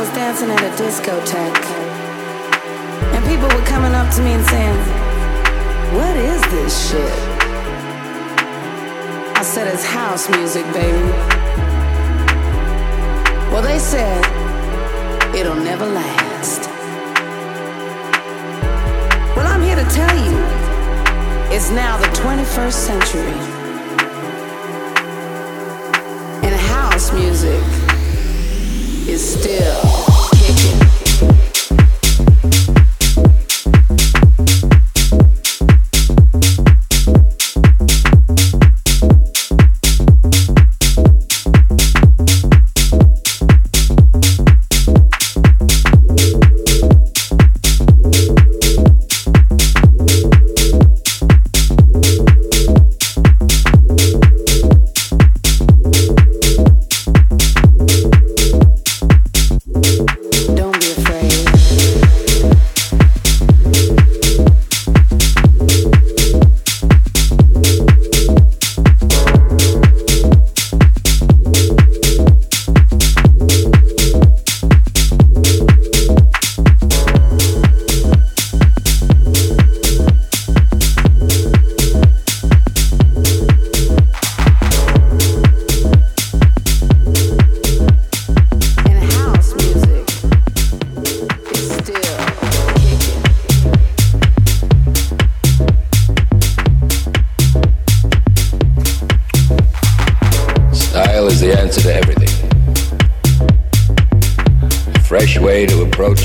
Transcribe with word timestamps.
was 0.00 0.08
dancing 0.14 0.50
at 0.50 0.62
a 0.62 0.82
discotheque. 0.82 1.64
And 3.12 3.22
people 3.26 3.48
were 3.54 3.66
coming 3.66 3.92
up 3.92 4.08
to 4.14 4.22
me 4.22 4.32
and 4.32 4.44
saying, 4.46 4.78
What 5.94 6.16
is 6.16 6.40
this 6.54 6.72
shit? 6.88 7.12
I 9.36 9.42
said, 9.42 9.66
It's 9.68 9.84
house 9.84 10.30
music, 10.30 10.64
baby. 10.72 11.06
Well, 13.52 13.60
they 13.60 13.78
said, 13.78 14.24
It'll 15.34 15.62
never 15.70 15.84
last. 15.84 16.62
Well, 19.36 19.46
I'm 19.46 19.60
here 19.60 19.76
to 19.76 19.88
tell 19.90 20.16
you, 20.24 20.34
it's 21.54 21.70
now 21.70 21.98
the 21.98 22.10
21st 22.16 22.72
century. 22.72 23.38
And 26.46 26.54
house 26.58 27.12
music 27.12 27.62
is 29.10 29.34
still 29.38 29.89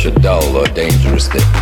such 0.06 0.16
a 0.16 0.20
dull 0.20 0.58
or 0.58 0.66
dangerous 0.68 1.28
thing. 1.28 1.55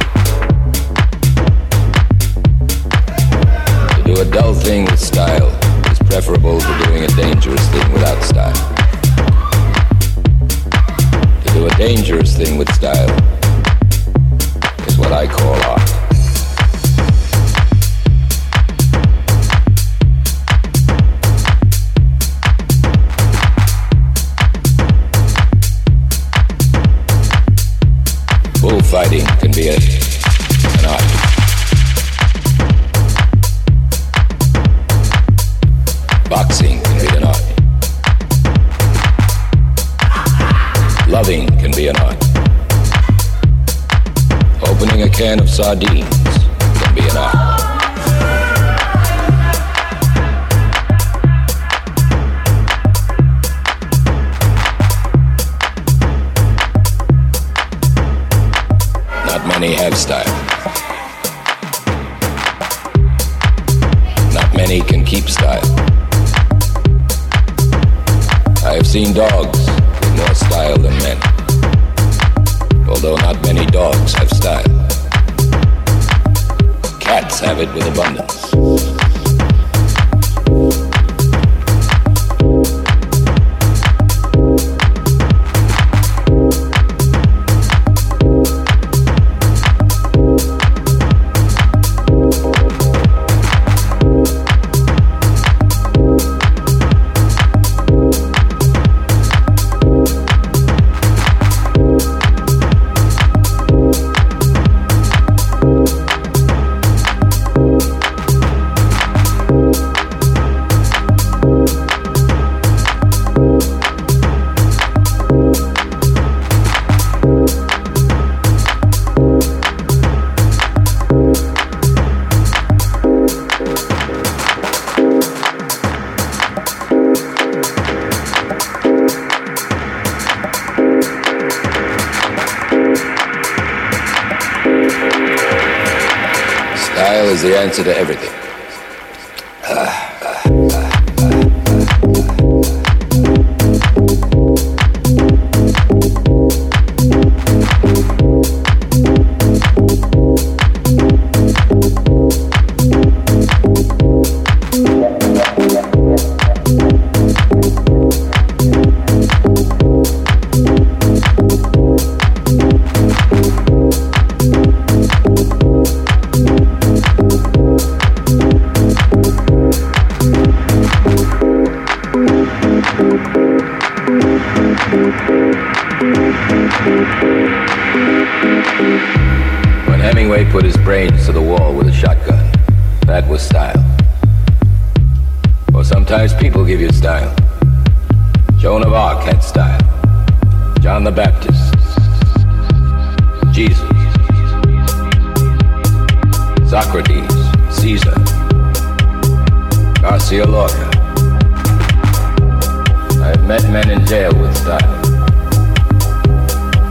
Met 203.64 203.88
men 203.88 203.92
in 203.92 204.06
jail 204.06 204.34
with 204.40 204.56
style. 204.58 205.02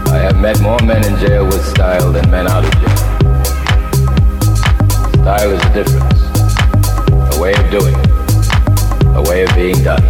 I 0.09 0.19
have 0.19 0.38
met 0.41 0.61
more 0.61 0.79
men 0.81 1.05
in 1.05 1.19
jail 1.19 1.45
with 1.45 1.64
style 1.64 2.12
than 2.12 2.31
men 2.31 2.47
out 2.47 2.64
of 2.64 2.71
jail. 2.73 2.97
Style 5.23 5.50
is 5.50 5.62
a 5.64 5.73
difference, 5.73 6.21
a 7.37 7.41
way 7.41 7.52
of 7.55 7.71
doing, 7.71 7.95
a 9.14 9.23
way 9.29 9.43
of 9.45 9.55
being 9.55 9.83
done. 9.83 10.02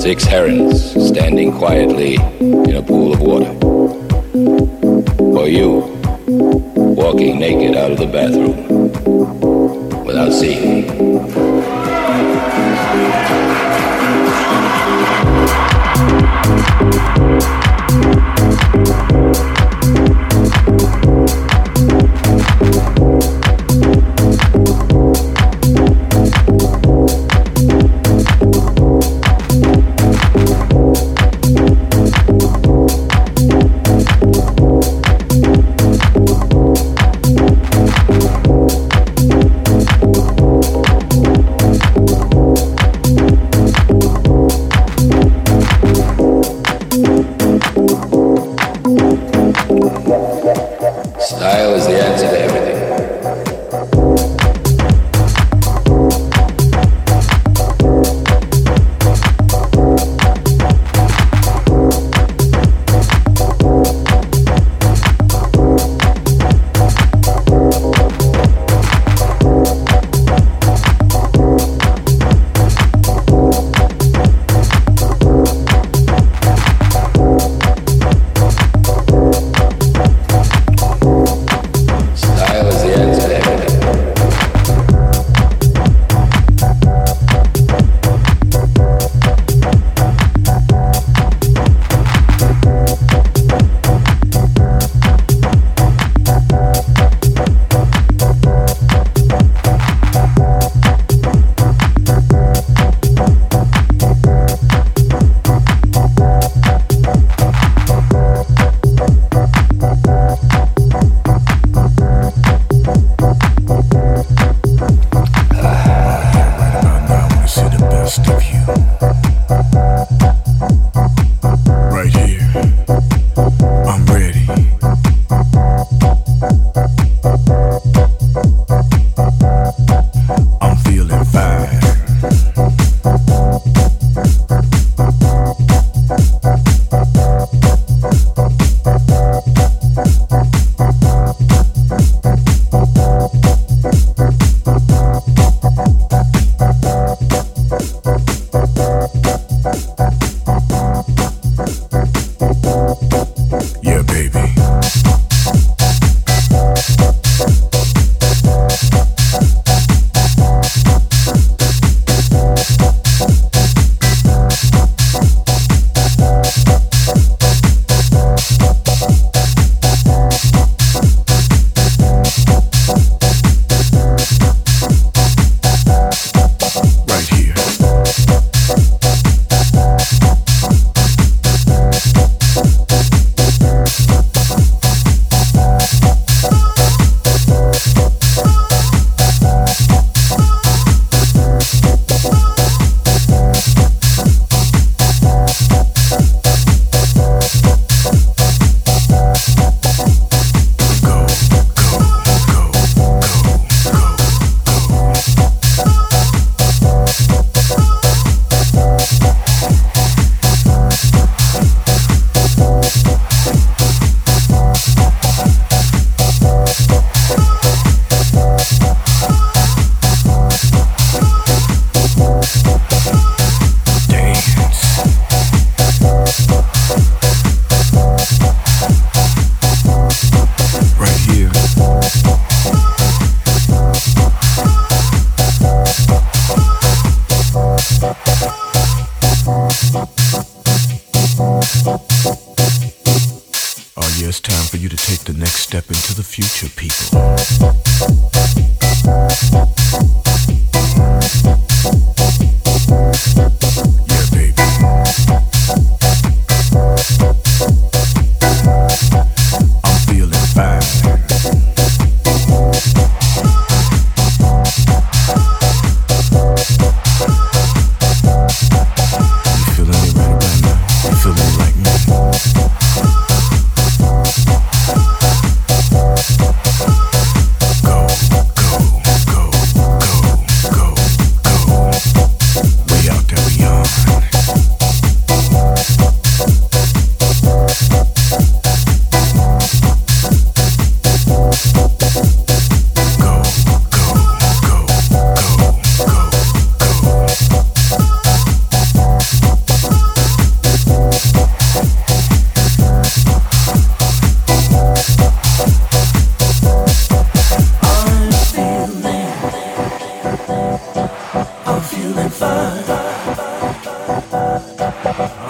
Six 0.00 0.24
herons 0.24 1.08
standing 1.08 1.52
quietly 1.52 2.14
in 2.40 2.76
a 2.76 2.82
pool 2.82 3.12
of 3.12 3.20
water. 3.20 3.54
For 5.34 5.48
you, 5.48 5.98
walking 6.98 7.38
naked 7.38 7.76
out 7.76 7.92
of 7.92 7.98
the 7.98 8.06
bathroom 8.06 8.56
without 10.04 10.32
seeing. 10.32 10.88
danced 10.88 11.57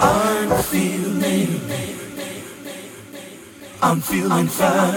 I'm 0.00 0.62
feeling, 0.62 1.60
I'm 3.82 4.00
feeling 4.00 4.46
fine. 4.46 4.94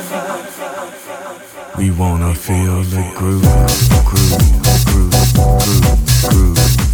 We 1.77 1.89
wanna 1.91 2.35
feel 2.35 2.83
the 2.83 3.11
groove, 3.15 3.41
groove, 4.05 4.37
groove, 4.85 5.33
groove, 6.29 6.55
groove. 6.55 6.90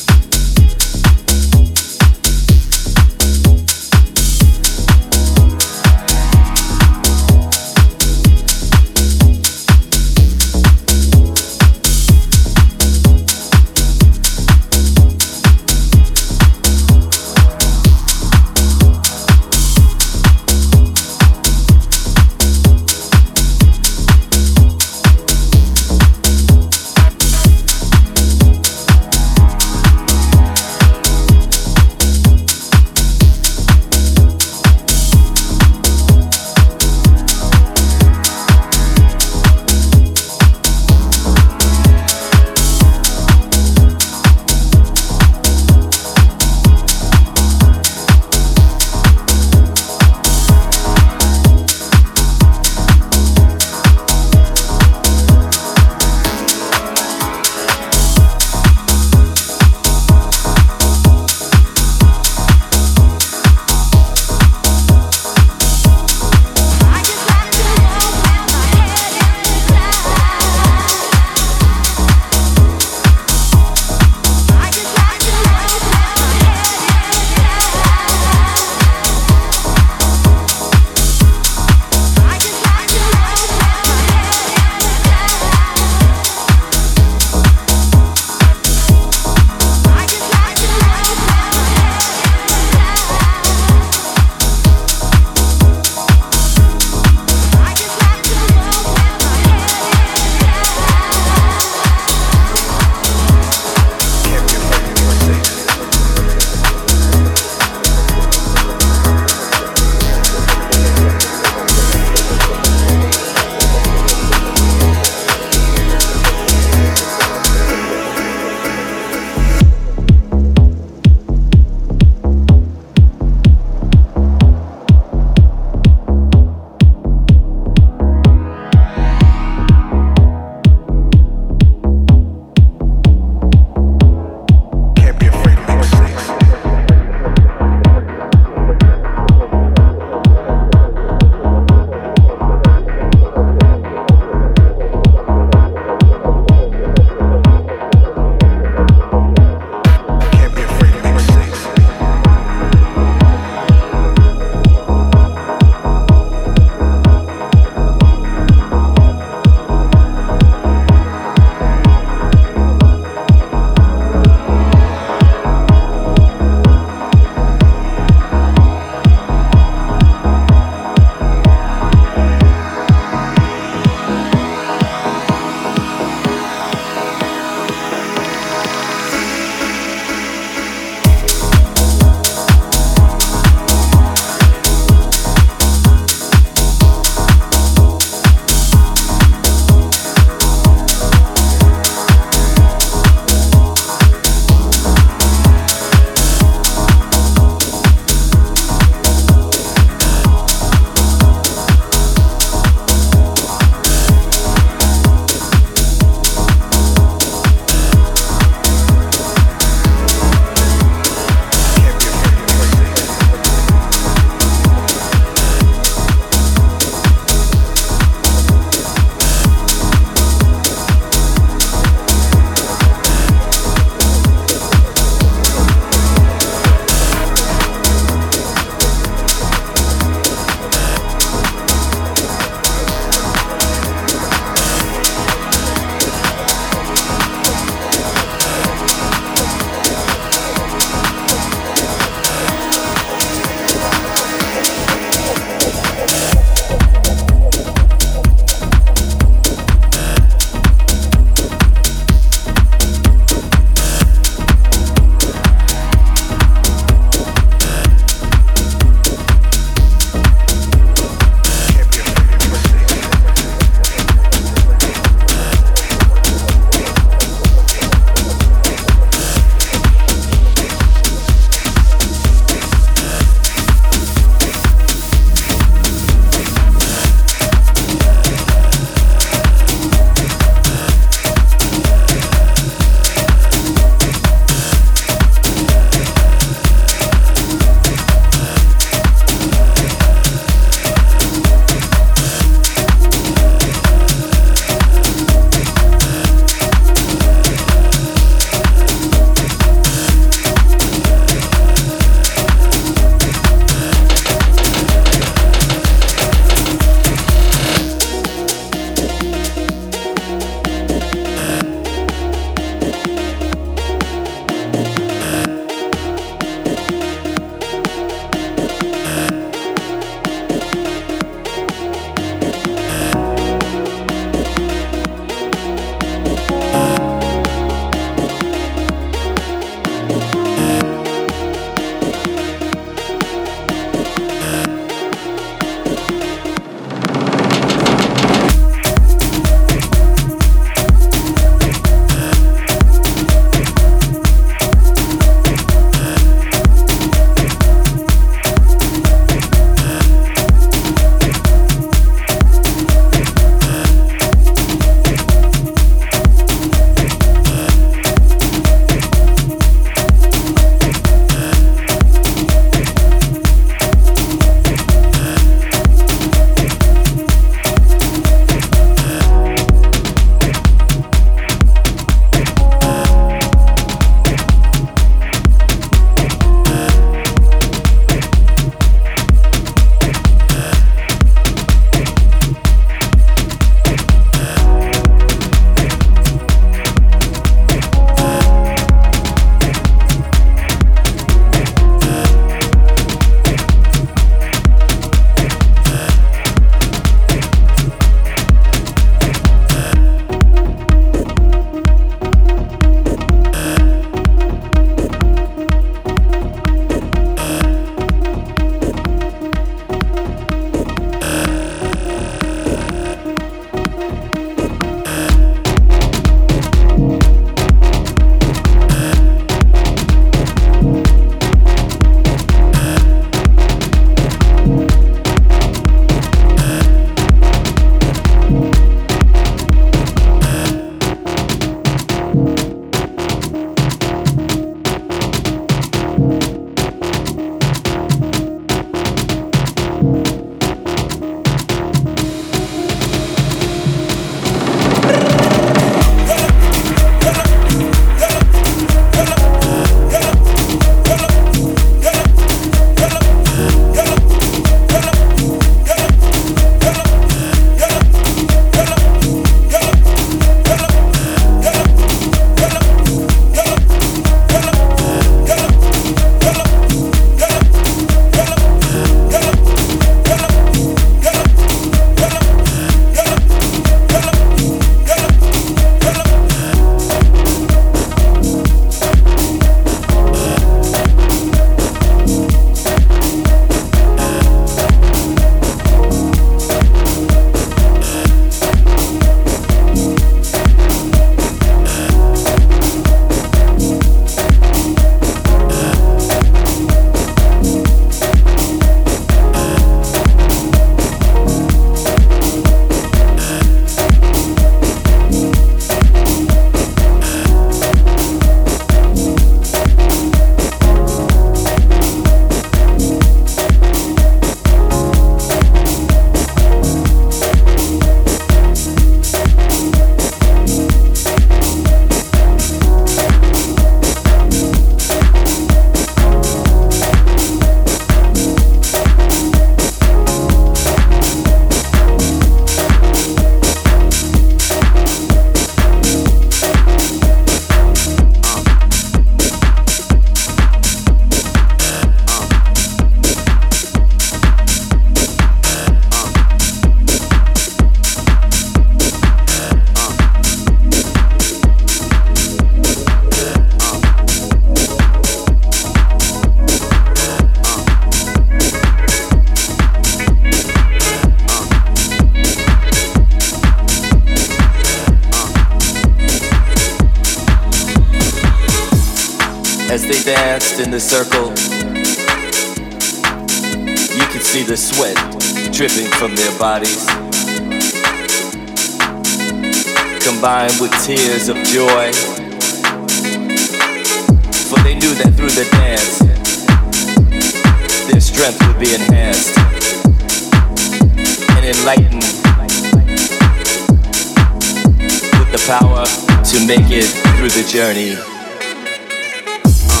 It 596.98 597.12
through 597.36 597.50
the 597.50 597.62
journey. 597.68 598.16
Uh. 598.16 600.00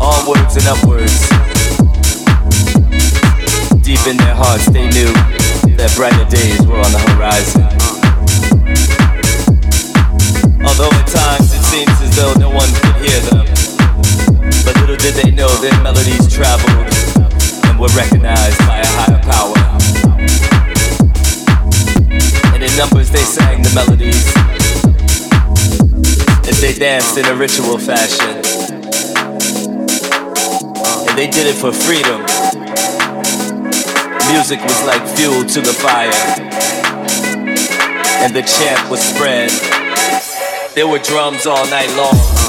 Onwards 0.00 0.54
and 0.54 0.66
upwards. 0.70 1.18
Deep 3.82 4.06
in 4.06 4.16
their 4.18 4.34
hearts, 4.34 4.66
they 4.66 4.86
knew 4.90 5.10
that 5.74 5.92
brighter 5.96 6.24
days 6.30 6.62
were 6.66 6.78
on 6.78 6.92
the 6.92 7.02
horizon. 7.10 7.66
Although 10.62 10.94
at 10.94 11.06
times 11.10 11.50
it 11.52 11.64
seems 11.64 12.00
as 12.02 12.14
though 12.14 12.34
no 12.38 12.50
one 12.50 12.70
could 12.78 12.96
hear 13.02 13.18
them, 13.34 13.46
but 14.64 14.76
little 14.78 14.96
did 14.96 15.14
they 15.14 15.30
know 15.32 15.48
their 15.58 15.74
melodies 15.82 16.32
traveled 16.32 16.86
and 17.66 17.78
were 17.78 17.90
recognized 17.96 18.58
by 18.60 18.78
a 18.78 18.86
higher 18.86 19.22
power. 19.22 20.03
Numbers 22.76 23.08
they 23.10 23.22
sang 23.22 23.62
the 23.62 23.72
melodies 23.72 24.34
And 26.46 26.56
they 26.56 26.74
danced 26.74 27.16
in 27.16 27.24
a 27.26 27.34
ritual 27.34 27.78
fashion. 27.78 28.42
And 31.08 31.16
they 31.16 31.28
did 31.28 31.46
it 31.46 31.54
for 31.54 31.72
freedom. 31.72 32.20
Music 34.32 34.60
was 34.60 34.84
like 34.84 35.06
fuel 35.16 35.44
to 35.44 35.60
the 35.60 35.72
fire. 35.72 36.10
And 38.24 38.34
the 38.34 38.42
chant 38.42 38.90
was 38.90 39.00
spread. 39.00 39.50
There 40.74 40.88
were 40.88 40.98
drums 40.98 41.46
all 41.46 41.66
night 41.70 41.94
long. 41.96 42.43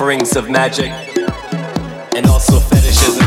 Offerings 0.00 0.36
of 0.36 0.48
magic 0.48 0.92
and 2.14 2.24
also 2.26 2.60
fetishism 2.60 3.24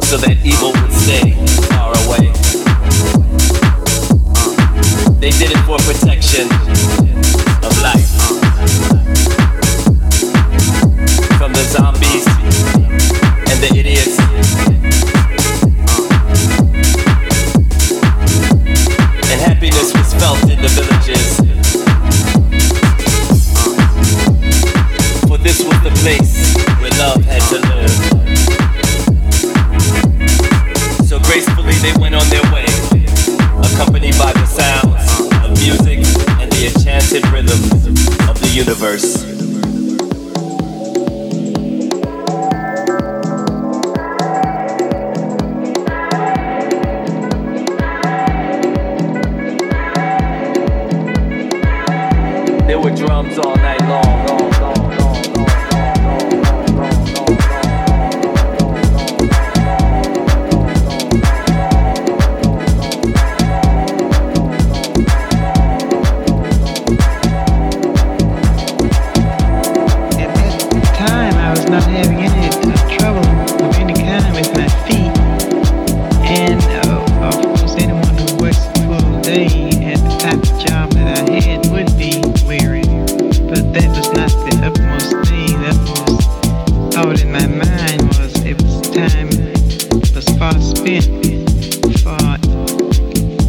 so 0.00 0.16
that 0.16 0.38
evil 0.42 0.72
would 0.72 0.90
stay 0.90 1.32
far 1.68 1.92
away. 2.06 2.32
They 5.20 5.28
did 5.32 5.50
it 5.50 5.58
for 5.66 5.76
protection 5.84 6.67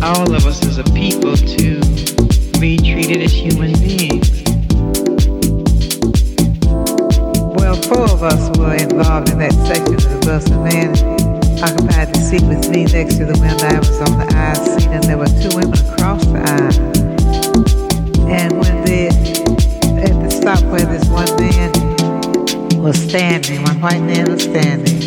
all 0.10 0.34
of 0.34 0.44
us 0.48 0.66
as 0.66 0.80
a 0.80 0.84
people 0.86 1.38
to 1.38 1.80
be 2.60 2.78
treated 2.78 3.22
as 3.22 3.32
human 3.32 3.72
beings. 3.74 4.42
Well, 7.54 7.76
four 7.84 8.10
of 8.10 8.24
us 8.24 8.58
were 8.58 8.74
involved 8.74 9.30
in 9.30 9.38
that 9.38 9.54
section 9.70 9.94
of 9.94 10.02
the 10.02 10.20
bus, 10.26 10.50
and 10.50 10.64
man 10.64 10.90
occupied 11.62 12.12
the 12.12 12.20
seat 12.20 12.42
with 12.42 12.68
me 12.72 12.86
next 12.86 13.18
to 13.18 13.26
the 13.26 13.38
window. 13.40 13.68
I 13.68 13.78
was 13.78 14.02
on 14.02 14.18
the 14.18 14.36
aisle 14.36 14.56
seat, 14.56 14.88
and 14.88 15.04
there 15.04 15.18
were 15.20 15.28
two 15.28 15.56
women 15.56 15.78
across 15.78 16.26
the 16.26 16.42
aisle. 16.58 16.74
And 18.28 18.58
when 18.60 18.84
they 18.86 19.10
at 20.02 20.16
the 20.24 20.32
stop 20.32 20.64
where 20.72 20.88
this 20.88 21.08
one 21.10 21.30
man 21.38 22.82
was 22.82 22.98
standing, 23.00 23.62
one 23.62 23.80
white 23.80 24.02
man 24.02 24.32
was 24.32 24.42
standing, 24.42 25.02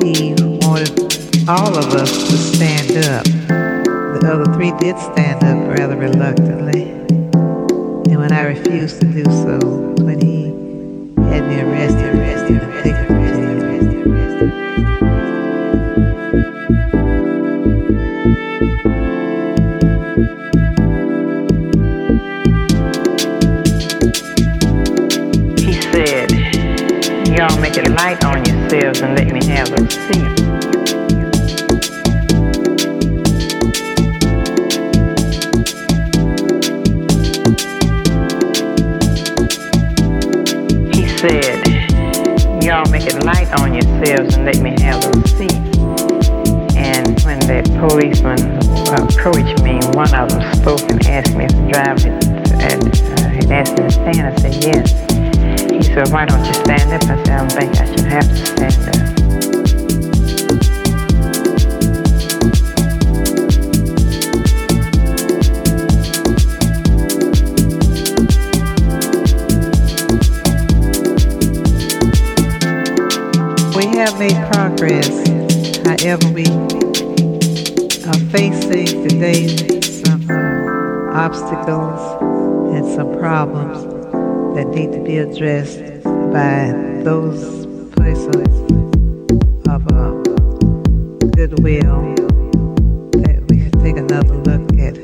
he 0.00 0.32
wanted 0.64 0.98
all 1.46 1.76
of 1.76 1.92
us 1.92 2.10
to 2.30 2.36
stand 2.38 3.04
up 3.04 3.51
though 4.22 4.44
the 4.44 4.52
three 4.54 4.70
did 4.78 4.96
stand 5.00 5.42
up 5.42 5.76
rather 5.76 5.96
reluctantly. 5.96 6.82
And 8.08 8.18
when 8.18 8.30
I 8.32 8.42
refused 8.42 9.00
to 9.00 9.06
do 9.06 9.24
so, 9.24 9.58
when 10.04 10.20
he 10.20 10.44
had 11.28 11.48
me 11.48 11.60
arrested, 11.60 12.21
be 85.04 85.18
addressed 85.18 86.04
by 86.32 86.70
those 87.02 87.66
persons 87.96 88.48
of 89.68 89.82
uh, 89.90 90.12
goodwill 91.34 92.14
that 93.22 93.44
we 93.48 93.64
should 93.64 93.80
take 93.80 93.96
another 93.96 94.34
look 94.34 94.62
at 94.78 94.94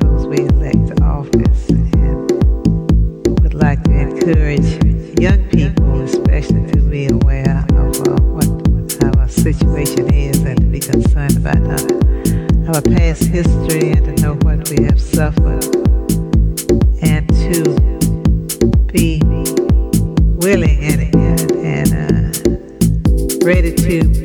those 0.00 0.26
we 0.26 0.38
elect 0.38 0.88
to 0.88 1.04
office 1.04 1.70
and 1.70 2.30
would 3.40 3.54
like 3.54 3.80
to 3.84 3.92
encourage 3.92 5.20
young 5.20 5.48
people 5.50 6.00
especially 6.00 6.66
to 6.72 6.80
be 6.80 7.06
aware 7.06 7.64
of 7.70 8.08
uh, 8.08 8.20
what 8.34 9.04
our 9.16 9.28
situation 9.28 10.12
is 10.12 10.42
and 10.42 10.58
to 10.58 10.66
be 10.66 10.80
concerned 10.80 11.36
about 11.36 11.58
our, 11.58 12.74
our 12.74 12.82
past 12.82 13.24
history 13.24 13.92
and 13.92 14.04
to 14.04 14.22
know 14.22 14.34
what 14.42 14.68
we 14.68 14.82
have 14.82 15.00
suffered 15.00 15.64
and 17.02 17.28
to 17.28 17.87
willing 20.48 20.82
and, 20.82 21.14
and, 21.14 21.52
and 21.62 21.92
uh, 21.92 23.44
ready 23.44 23.74
to 23.74 24.17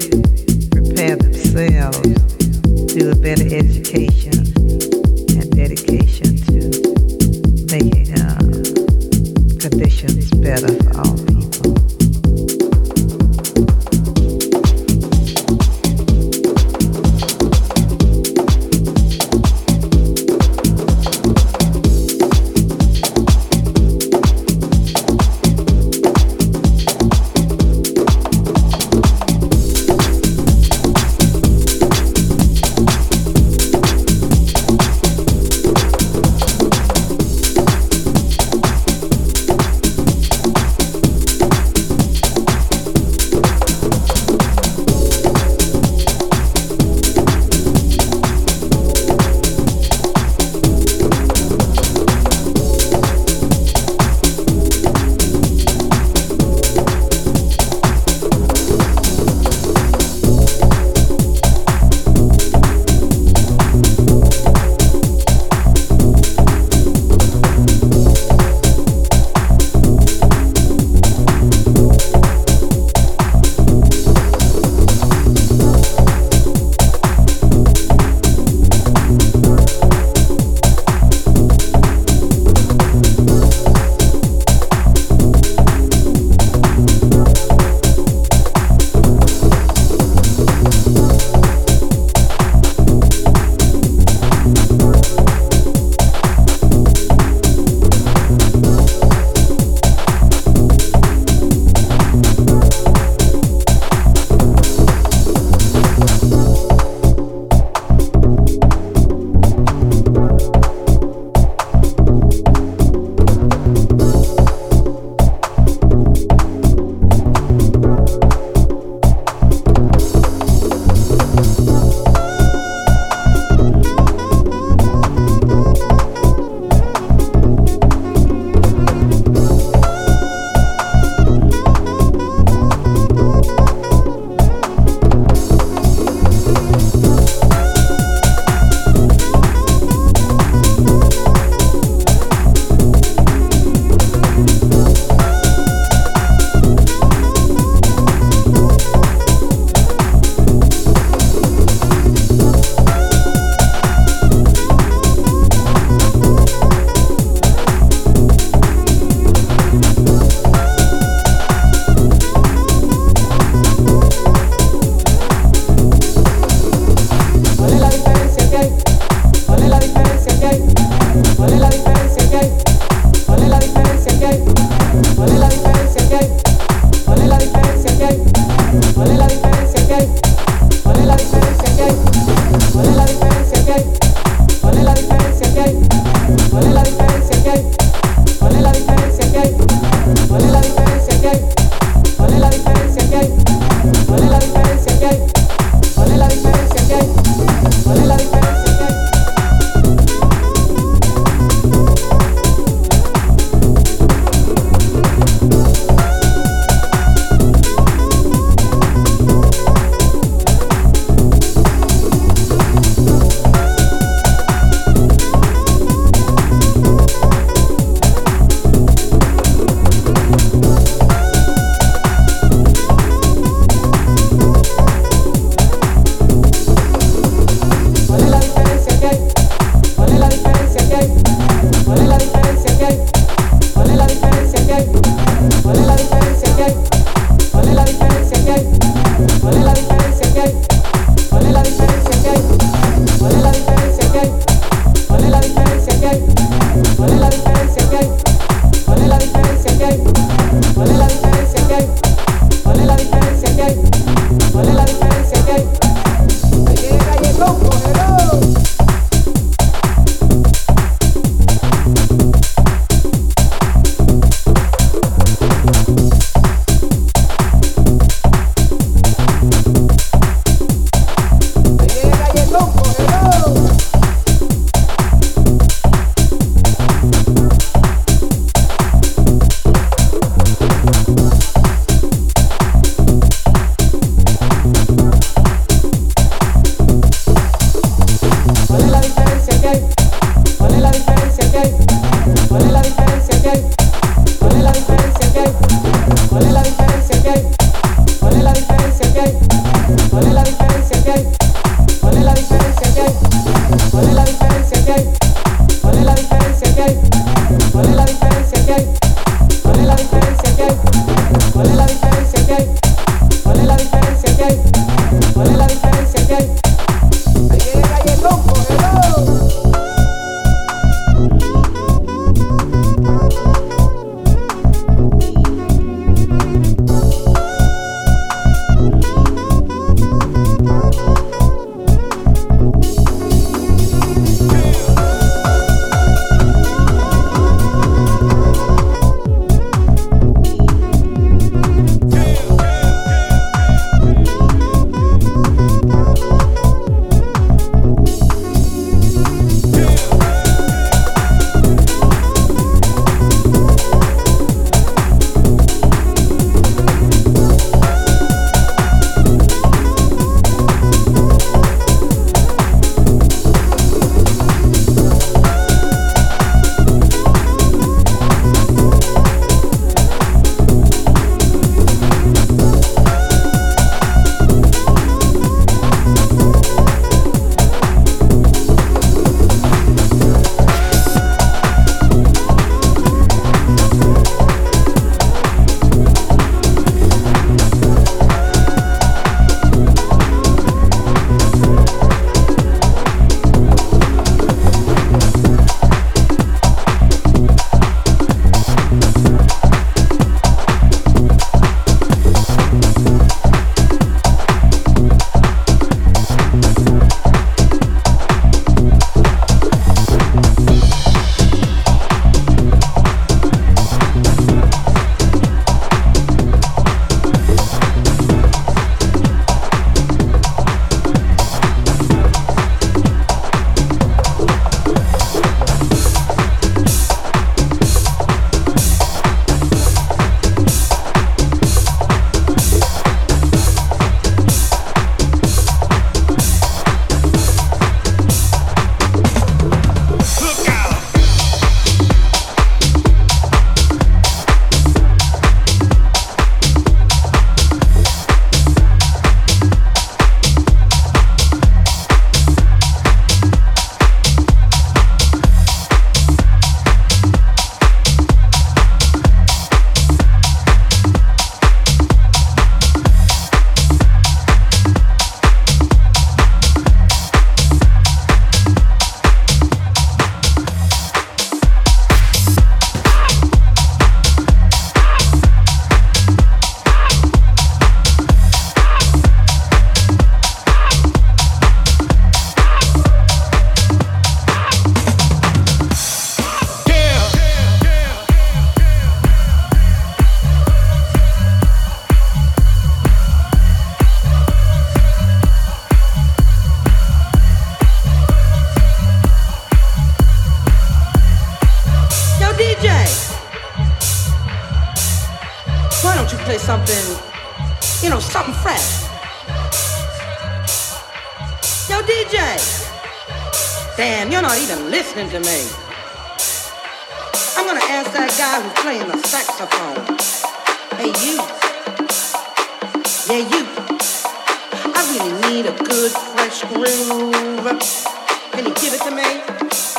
Can 528.53 528.65
you 528.65 528.73
give 528.75 528.93
it 528.93 529.01
to 529.01 529.09
me? 529.09 529.92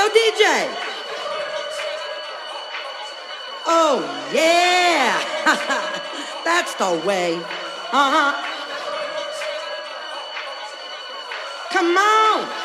Yo, 0.00 0.08
DJ. 0.08 0.44
Oh, 3.66 4.00
yeah. 4.32 5.20
That's 6.42 6.72
the 6.76 7.06
way. 7.06 7.34
Uh 7.92 8.08
huh. 8.16 8.32
Come 11.70 11.98
on. 11.98 12.59